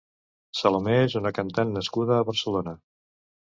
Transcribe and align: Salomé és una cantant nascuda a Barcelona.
Salomé 0.61 0.95
és 1.03 1.17
una 1.21 1.33
cantant 1.41 1.77
nascuda 1.77 2.19
a 2.19 2.27
Barcelona. 2.33 2.79